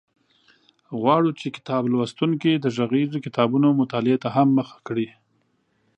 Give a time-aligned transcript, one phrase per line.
[0.99, 5.07] غواړو چې کتاب لوستونکي د غږیزو کتابونو مطالعې ته هم مخه کړي.